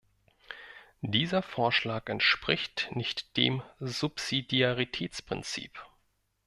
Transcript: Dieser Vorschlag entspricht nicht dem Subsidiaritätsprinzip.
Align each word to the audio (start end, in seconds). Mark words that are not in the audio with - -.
Dieser 1.03 1.43
Vorschlag 1.43 2.09
entspricht 2.09 2.89
nicht 2.95 3.37
dem 3.37 3.61
Subsidiaritätsprinzip. 3.79 5.73